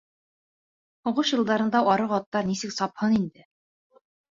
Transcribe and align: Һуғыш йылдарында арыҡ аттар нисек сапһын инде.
Һуғыш 1.09 1.33
йылдарында 1.35 1.83
арыҡ 1.93 2.17
аттар 2.19 2.51
нисек 2.51 2.77
сапһын 2.81 3.17
инде. 3.21 3.49